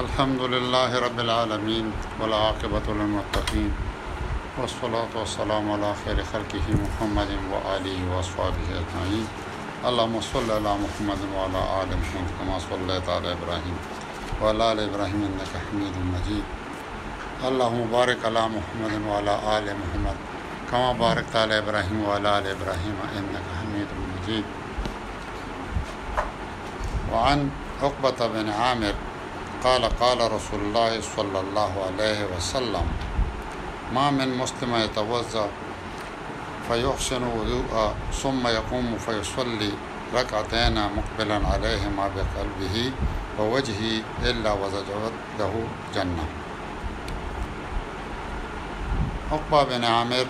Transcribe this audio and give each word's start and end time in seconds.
الحمد 0.00 0.40
لله 0.40 0.98
رب 1.00 1.18
العالمين 1.20 1.92
والعاقبة 2.20 2.82
للمتقين 2.94 3.72
والصلاة 4.60 5.08
والسلام 5.18 5.70
على 5.70 5.90
خير 6.04 6.24
خلقه 6.32 6.66
محمد 6.84 7.28
وآله 7.52 8.14
وأصحابه 8.16 8.64
أجمعين 8.78 9.26
اللهم 9.88 10.16
صل 10.20 10.50
على 10.50 10.72
محمد 10.84 11.20
وعلى 11.36 11.60
آل 11.82 11.88
محمد 12.00 12.28
كما 12.40 12.56
صليت 12.68 13.08
على 13.08 13.32
إبراهيم 13.36 13.76
وعلى 14.42 14.72
آل 14.72 14.80
إبراهيم 14.90 15.20
إنك 15.28 15.52
حميد 15.68 15.94
مجيد 16.14 16.44
اللهم 17.44 17.86
بارك 17.92 18.24
على 18.24 18.48
محمد 18.48 19.06
وعلى 19.06 19.58
آل 19.58 19.64
محمد 19.64 20.16
كما 20.70 20.92
باركت 20.92 21.36
على 21.36 21.58
إبراهيم 21.58 22.04
وعلى 22.08 22.38
آل 22.38 22.46
إبراهيم 22.46 22.96
إنك 23.18 23.44
حميد 23.58 23.90
مجيد 24.10 24.44
وعن 27.12 27.50
عقبة 27.82 28.26
بن 28.28 28.48
عامر 28.50 28.94
قال 29.64 29.84
قال 30.00 30.20
رسول 30.32 30.60
الله 30.60 31.00
صلى 31.16 31.38
الله 31.40 31.72
عليه 31.92 32.20
وسلم 32.36 32.86
ما 33.94 34.10
من 34.10 34.28
مسلم 34.38 34.76
يتوضا 34.76 35.48
فيحسن 36.68 37.22
وضوء 37.24 37.92
ثم 38.22 38.46
يقوم 38.46 38.98
فيصلي 38.98 39.70
ركعتين 40.14 40.74
مقبلا 40.96 41.38
عليهما 41.52 42.08
بقلبه 42.16 42.92
ووجهه 43.38 44.02
إلا 44.24 44.52
وزجرته 44.52 45.54
جنة 45.94 46.26
عقبة 49.32 49.62
بن 49.76 49.84
عامر 49.84 50.26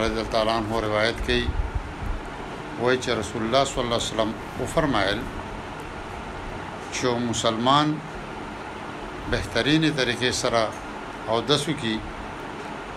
رضي 0.00 0.20
الله 0.40 0.52
عنه 0.52 0.80
روايت 0.80 1.20
كي 1.26 1.48
کی 2.96 3.12
رسول 3.12 3.42
الله 3.42 3.64
صلى 3.64 3.84
الله 3.84 3.96
عليه 3.96 4.12
وسلم 4.12 4.32
وفرمائل 4.60 5.22
چې 6.92 7.08
مسلمان 7.30 7.86
بهترینه 9.30 9.88
طریقې 9.98 10.32
سره 10.38 10.62
او 11.32 11.38
دسو 11.48 11.72
کی 11.80 11.96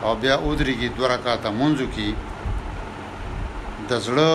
او 0.03 0.11
بیا 0.22 0.36
اودريږي 0.38 0.88
دوه 0.97 1.08
رکعاته 1.14 1.50
منځو 1.59 1.86
کی 1.95 2.09
د 3.89 3.92
زړه 4.08 4.31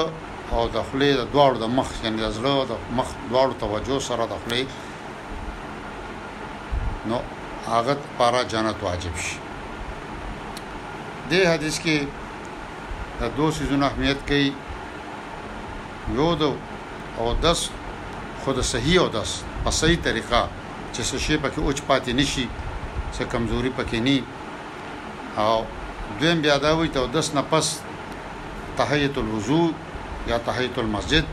او 0.57 0.63
د 0.75 0.77
خلې 0.89 1.11
د 1.17 1.23
دواړو 1.35 1.57
د 1.63 1.65
مخ 1.79 1.87
یعنی 2.05 2.19
د 2.23 2.29
زړه 2.37 2.53
او 2.61 2.65
د 2.71 2.73
مخ 3.01 3.07
دواړو 3.31 3.53
توجه 3.65 3.99
سره 4.09 4.25
د 4.33 4.35
خلې 4.45 4.63
نو 7.13 7.19
هغه 7.69 7.95
پارا 8.19 8.43
جنت 8.55 8.79
واجب 8.89 9.15
شي 9.27 9.37
دې 11.31 11.41
حدیث 11.53 11.77
کې 11.85 11.97
د 13.21 13.23
دوه 13.37 13.51
سيزونو 13.61 13.85
اهمیت 13.91 14.21
کوي 14.33 14.49
یو 16.19 16.31
دو 16.41 16.51
او 17.19 17.25
دس 17.43 17.61
خود 18.45 18.57
صحیح 18.73 18.99
او 19.03 19.09
دس 19.21 19.33
په 19.65 19.71
صحیح 19.81 19.99
طریقه 20.07 20.41
چې 20.95 21.01
څه 21.11 21.17
شي 21.25 21.35
پکې 21.45 21.61
اوچ 21.65 21.79
پاتې 21.89 22.11
نشي 22.21 22.47
څه 23.17 23.23
کمزوري 23.33 23.71
پکې 23.79 23.99
نه 24.07 24.17
او 25.45 25.57
دویم 26.21 26.39
بیا 26.45 26.57
دا 26.67 26.73
وي 26.79 26.89
ته 26.95 27.01
داس 27.17 27.35
نه 27.35 27.43
پس 27.51 27.67
تحیت 28.79 29.19
الوضو 29.21 29.63
یا 30.31 30.37
تحیت 30.49 30.79
المسجد 30.79 31.25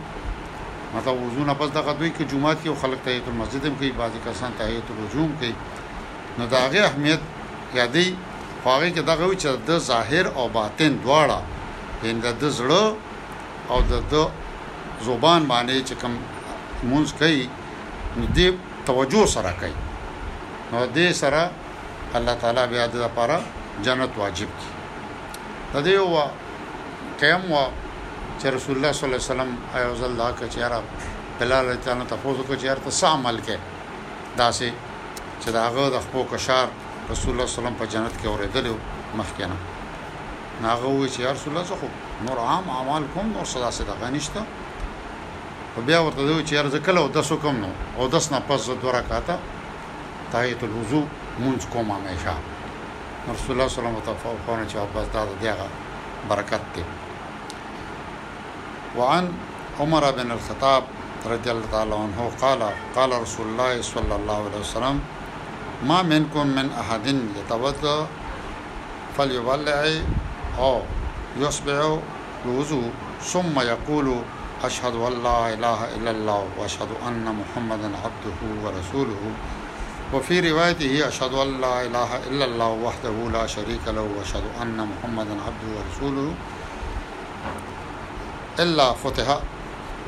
مطلب 0.96 1.16
وضو 1.24 1.44
نه 1.50 1.54
پس 1.60 1.70
دغه 1.80 1.92
دوی 2.00 2.12
کې 2.18 2.24
جمعات 2.32 2.58
کې 2.64 2.74
خلک 2.84 3.00
تحیت 3.06 3.28
المسجد 3.30 3.66
هم 3.66 3.76
کوي 3.80 3.92
بعضی 3.98 4.20
کسان 4.28 4.52
تحیت 4.60 4.92
الوجوم 4.94 5.32
کوي 5.40 5.54
نو 6.40 6.46
دا 6.52 6.58
هغه 6.66 6.80
اهمیت 6.88 7.20
یادې 7.80 8.06
خواږه 8.64 8.90
کې 8.96 9.02
دغه 9.12 9.24
وي 9.28 9.38
چې 9.42 9.48
د 9.68 9.80
ظاهر 9.90 10.26
او 10.36 10.48
باطن 10.60 11.00
دواړه 11.06 11.40
یعنی 12.04 12.20
د 12.22 12.52
زړه 12.60 12.84
او 13.72 13.80
د 14.12 14.16
زبان 15.08 15.42
باندې 15.52 15.80
چې 15.88 15.96
کوم 16.02 16.14
مونږ 16.92 17.16
کوي 17.20 17.46
دې 18.36 18.48
توجه 18.86 19.26
سره 19.34 19.54
کوي 19.60 19.74
نو 20.72 20.86
دې 20.86 21.14
سره 21.22 21.44
الله 22.20 22.34
تعالی 22.44 22.66
بیا 22.72 22.86
د 22.94 23.04
لپاره 23.06 23.40
جنت 23.88 24.18
واجب 24.22 24.50
کی 24.62 24.70
د 25.74 25.84
دې 25.84 25.98
وا 26.14 26.26
قیام 27.22 27.52
وا 27.52 27.64
چې 28.40 28.48
رسول 28.56 28.76
الله 28.78 28.92
صلی 28.92 29.06
الله 29.06 29.18
علیه 29.24 29.32
وسلم 29.34 29.50
ایوز 29.80 30.04
الله 30.10 30.32
کا 30.40 30.48
چیرې 30.48 30.82
بلال 31.40 31.72
تعالی 31.88 32.06
تفوز 32.10 32.38
کو 32.48 32.54
چیرې 32.56 32.80
ته 33.00 33.08
عمل 33.14 33.42
کې 33.46 33.58
داسې 34.38 34.70
چې 35.42 35.50
داغه 35.60 35.90
د 35.96 36.00
خپل 36.06 36.30
کشار 36.38 36.68
رسول 37.10 37.32
الله 37.32 37.46
صلی 37.52 37.60
الله 37.60 37.60
علیه 37.60 37.60
وسلم 37.60 37.82
په 37.82 37.86
جنت 37.94 38.22
کې 38.22 38.26
اوریدل 38.26 38.74
مخکنه 39.22 39.56
ناغه 40.62 40.88
وی 40.88 41.10
چې 41.10 41.20
رسول 41.38 41.58
الله 41.58 41.70
خو 41.70 41.88
نور 42.30 42.38
عام 42.52 42.70
اعمال 42.78 43.04
کوم 43.14 43.28
نور 43.34 43.46
صدا 43.56 43.72
صدا 43.80 43.94
غنښت 44.02 44.44
خو 45.78 45.84
بیا 45.86 46.02
ورته 46.06 46.22
دوی 46.28 46.44
چې 46.50 46.54
ارزه 46.58 46.80
کله 46.86 47.00
او 47.02 47.08
دسو 47.16 47.36
کم 47.42 47.56
نو 47.64 47.68
او 47.98 48.06
دس 48.14 48.26
نه 48.34 48.40
پس 48.48 48.66
دوه 48.70 48.92
رکعاته 48.94 49.34
تحیت 50.32 50.64
الوضو 50.68 51.02
مونږ 51.42 51.60
کوم 51.74 51.92
همیشه 51.96 52.34
رسول 53.32 53.52
الله 53.52 53.70
صلی 53.74 53.80
الله 53.80 53.90
علیه 53.90 54.14
وسلم 54.14 54.40
په 54.46 54.70
چې 54.70 54.76
واپس 54.78 55.08
دا 55.16 55.26
د 55.26 55.40
دیغه 55.42 55.68
برکت 56.30 56.60
دی 56.76 56.84
وعن 58.98 59.28
عمر 59.80 60.12
بن 60.20 60.32
الخطاب 60.38 60.84
رضي 61.34 61.50
الله 61.54 61.68
تعالى 61.72 61.94
عنه 61.94 62.32
قال 62.46 62.62
قال 62.96 63.22
رسول 63.26 63.46
الله 63.52 63.82
صلى 63.82 64.16
الله 64.16 64.38
عليه 64.46 64.62
وسلم 64.66 65.02
ما 65.92 66.00
منكم 66.14 66.48
من 66.48 66.72
أحد 66.80 67.06
يتوضأ 67.40 68.08
فليولع 69.18 69.82
أو 70.60 70.82
يصبع 71.44 71.80
الوضوء 72.46 72.92
ثم 73.32 73.60
يقول 73.74 74.10
أشهد 74.64 74.96
أن 74.96 75.24
لا 75.24 75.54
إله 75.54 75.80
إلا 75.98 76.12
الله 76.12 76.48
وأشهد 76.58 76.88
أن 77.08 77.26
محمدا 77.42 77.90
عبده 77.98 78.40
ورسوله 78.66 79.20
وفي 80.14 80.52
روايته 80.52 81.08
أشهد 81.08 81.34
أن 81.34 81.62
لا 81.62 81.86
إله 81.86 82.10
إلا 82.28 82.46
الله 82.46 82.70
وحده 82.84 83.16
لا 83.34 83.48
شريك 83.48 83.88
له 83.88 84.02
وأشهد 84.18 84.44
أن 84.62 84.78
محمدا 84.92 85.32
عبده 85.46 85.68
ورسوله 85.78 86.34
إلا 88.60 88.94
فتح 88.94 89.40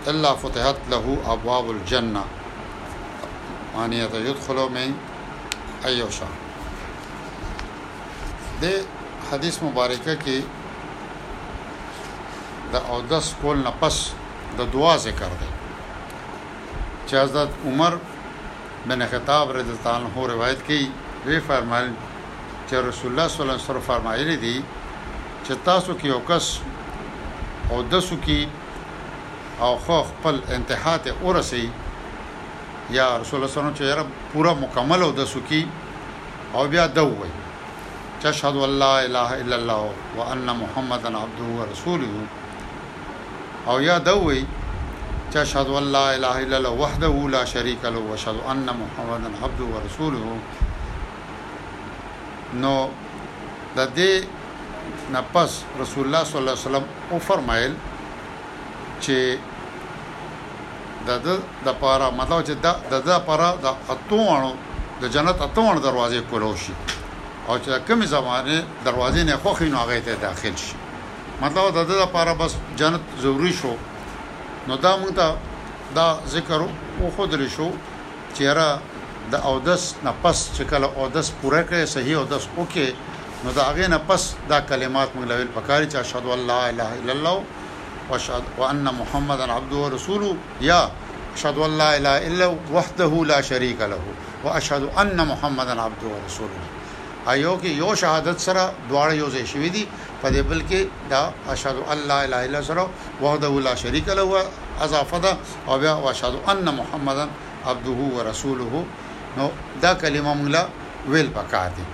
إلا 0.08 0.36
فتحت 0.36 0.78
له 0.90 1.18
أبواب 1.28 1.72
الجنة 1.72 2.24
يعني 3.78 4.00
يدخل 4.00 4.56
من 4.70 4.94
أي 5.86 6.12
شاء 6.12 6.34
دي 8.62 8.72
حدیث 9.32 9.58
مبارکه 9.64 10.16
کې 10.26 10.42
د 12.74 12.88
اودس 12.94 13.34
کول 13.42 13.64
نه 13.64 13.72
پس 13.82 13.98
د 14.58 14.60
دعا 14.74 14.96
ذکر 15.08 15.30
دی 15.42 15.48
چې 17.08 17.16
حضرت 17.24 17.50
عمر 17.66 17.94
بن 18.88 19.06
خطاب 19.12 19.52
رضی 19.58 19.72
الله 19.78 19.96
عنه 20.00 20.28
روایت 20.34 20.60
کړي 20.68 20.84
وی 21.26 21.40
فرمایل 21.50 21.90
چې 22.68 22.76
رسول 22.90 23.10
الله 23.12 23.28
صلی 23.34 23.42
الله 23.42 23.56
علیه 23.56 23.70
وسلم 23.70 23.88
فرمایلی 23.92 24.38
دي 24.46 24.56
چې 25.46 25.54
تاسو 25.70 25.92
کې 26.00 26.06
یو 26.14 26.20
کس 26.30 26.60
او 27.72 27.82
دسو 27.92 28.16
کې 28.26 28.40
او 29.68 29.78
خو 29.86 30.00
خپل 30.12 30.36
انتها 30.56 30.98
ته 31.06 31.14
ورسي 31.24 31.66
یا 32.90 33.08
رسول 33.22 33.34
الله 33.34 33.34
صلی 33.34 33.38
الله 33.38 33.48
علیه 33.48 33.60
وسلم 33.60 33.80
چې 33.80 33.98
رب 34.00 34.08
پورا 34.34 34.54
مکمل 34.66 35.02
او 35.08 35.12
دسو 35.22 35.40
کې 35.50 35.62
او 36.60 36.68
بیا 36.76 36.86
دوی 37.00 37.32
چې 38.22 38.26
اشهد 38.34 38.56
ان 38.68 38.80
لا 38.86 38.94
اله 39.08 39.32
الا 39.42 39.56
الله 39.56 39.94
وان 40.22 40.38
محمدن 40.62 41.16
عبده 41.24 41.48
ورسوله 41.60 42.10
او 43.68 43.82
یا 43.82 43.98
دوی 44.00 44.46
چې 45.32 45.36
اشهد 45.38 45.68
ان 45.68 45.84
لا 45.84 46.10
اله 46.12 46.36
الا 46.44 46.58
الله 46.58 46.70
وحده 46.70 47.28
لا 47.30 47.46
شريك 47.46 47.78
له 47.84 47.98
واشهد 48.00 48.36
ان 48.52 48.66
محمدا 48.82 49.30
عبده 49.44 49.66
ورسوله 49.74 50.26
نو 52.54 52.88
د 53.76 53.88
دې 53.96 54.24
نفس 55.14 55.64
رسول 55.80 56.06
الله 56.06 56.24
صلی 56.24 56.38
الله 56.40 56.52
علیه 56.52 56.62
وسلم 56.68 56.84
او 57.12 57.20
فرمایل 57.20 57.76
چې 59.02 59.38
د 61.08 61.10
د 61.26 61.40
د 61.66 61.72
پاره 61.82 62.10
مطلب 62.10 62.46
چې 62.46 62.52
د 62.64 62.76
د 62.92 62.94
د 63.08 63.20
پاره 63.28 63.54
د 63.64 63.76
اتوانو 63.94 64.54
د 65.02 65.06
جنت 65.08 65.42
اتوانو 65.42 65.80
دروازې 65.82 66.20
کولو 66.32 66.56
شي 66.58 66.74
او 67.48 67.58
چې 67.60 67.90
کومې 67.90 68.06
زمانه 68.06 68.62
دروازې 68.86 69.18
نه 69.24 69.38
خوخي 69.44 69.70
نو 69.70 69.78
هغه 69.84 70.00
ته 70.00 70.16
داخل 70.26 70.56
شي 70.66 70.76
مطلب 71.42 71.66
د 71.78 71.80
دې 71.90 71.98
لپاره 72.04 72.32
بس 72.42 72.56
جنت 72.80 73.02
ضروری 73.24 73.54
شو 73.60 73.74
نو 74.68 74.74
دا 74.86 74.92
موږ 75.02 75.12
ته 75.20 75.38
دا 75.98 76.08
ذکر 76.36 76.64
وخدل 77.02 77.44
شو 77.58 77.68
چیرې 77.80 79.36
د 79.36 79.46
اودس 79.52 79.86
نه 80.08 80.12
پس 80.24 80.42
چې 80.56 80.64
کله 80.72 80.88
اودس 81.04 81.30
پوره 81.42 81.62
کړي 81.70 81.86
صحیح 81.96 82.18
اودس 82.22 82.48
وکړي 82.58 82.90
نو 83.46 83.52
دا 83.58 83.64
هغه 83.70 83.88
نه 83.94 83.98
پس 84.10 84.26
دا 84.50 84.60
کلمات 84.72 85.10
موږ 85.16 85.28
لویل 85.32 85.52
پکاري 85.58 85.90
چې 85.92 85.96
اشهد 85.96 86.28
ان 86.36 86.44
لا 86.48 86.60
اله 86.70 86.94
الا 87.00 87.14
الله 87.14 87.44
واشهد 88.10 88.44
وان 88.64 88.90
محمدن 89.00 89.50
عبده 89.60 89.76
ورسوله 89.86 90.34
یا 90.72 90.82
اشهد 91.38 91.58
ان 91.70 91.78
لا 91.84 91.90
اله 92.02 92.18
الا 92.26 92.34
الله 92.34 92.76
وحده 92.80 93.24
لا 93.34 93.40
شريك 93.52 93.82
له 93.96 94.00
واشهد 94.44 94.90
ان 95.06 95.26
محمدن 95.32 95.80
عبده 95.86 96.08
ورسوله 96.18 96.79
ایو 97.28 97.58
کې 97.62 97.68
یو 97.70 97.96
شهادت 97.96 98.40
سره 98.42 98.72
دواړه 98.90 99.14
یو 99.16 99.30
ځای 99.30 99.46
شوي 99.48 99.70
دي 99.70 99.86
په 100.22 100.30
دې 100.34 100.42
بل 100.50 100.62
کې 100.70 100.88
دا 101.10 101.32
اشهد 101.54 101.76
الله 101.92 102.26
الا 102.26 102.40
اله 102.46 102.62
سره 102.70 102.88
وحده 103.22 103.52
لا 103.68 103.76
شریک 103.76 104.08
له 104.08 104.44
اضافه 104.82 105.18
ده 105.26 105.38
او 105.68 105.80
بیا 105.80 105.94
واشهد 105.96 106.34
ان 106.52 106.68
محمدا 106.76 107.28
عبده 107.66 108.00
ورسوله 108.18 108.86
نو 109.38 109.50
دا 109.84 109.94
کلمه 109.94 110.34
موږ 110.34 110.48
لا 110.50 110.68
ویل 111.08 111.30
پکار 111.36 111.70
دي 111.78 111.86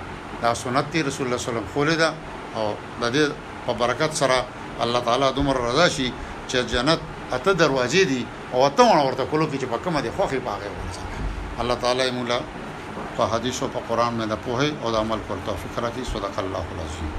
دا 0.42 0.54
سنت 0.54 0.86
دی 0.92 1.02
رسول 1.10 1.26
الله 1.28 1.38
صلی 1.38 1.50
الله 1.50 1.62
علیه 1.62 1.72
وسلم 1.72 1.74
خولدا 1.74 2.10
او 2.56 2.66
د 3.02 3.04
دې 3.16 3.24
په 3.68 3.74
برکت 3.74 4.12
سره 4.22 4.46
الله 4.84 5.00
تعالی 5.08 5.28
دومره 5.38 5.60
رضا 5.70 5.88
شي 5.96 6.12
چې 6.50 6.56
جنت 6.74 7.00
اته 7.36 7.52
دروازې 7.64 8.04
دي 8.12 8.26
او 8.54 8.68
ته 8.70 8.84
ورته 9.08 9.26
کولو 9.32 9.48
کې 9.52 9.58
چې 9.62 9.66
پکمه 9.74 10.00
دي 10.02 10.10
خوخي 10.18 10.40
پاغه 10.40 10.70
ورسره 10.70 11.62
الله 11.62 11.76
تعالی 11.84 12.12
مولا 12.12 12.40
په 13.18 13.24
حدیث 13.32 13.58
او 13.64 13.70
په 13.76 13.80
قران 13.88 14.12
مې 14.18 14.26
د 14.32 14.36
پوهې 14.44 14.70
او 14.82 14.88
د 14.94 14.96
عمل 15.04 15.20
کول 15.28 15.40
توفیق 15.50 15.74
راکړي 15.84 16.04
صدق 16.14 16.36
الله 16.44 16.66
العظیم 16.74 17.14